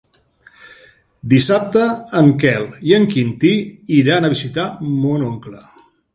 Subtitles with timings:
[1.33, 1.83] Dissabte
[2.21, 3.53] en Quel i en Quintí
[4.01, 4.67] iran a visitar
[5.05, 5.63] mon oncle.